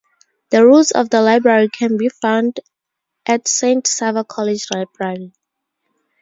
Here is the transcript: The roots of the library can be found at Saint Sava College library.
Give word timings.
The 0.49 0.65
roots 0.65 0.89
of 0.89 1.11
the 1.11 1.21
library 1.21 1.69
can 1.69 1.95
be 1.95 2.09
found 2.09 2.59
at 3.27 3.47
Saint 3.47 3.85
Sava 3.85 4.23
College 4.23 4.65
library. 4.73 5.31